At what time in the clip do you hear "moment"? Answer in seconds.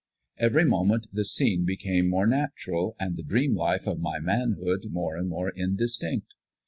0.65-1.05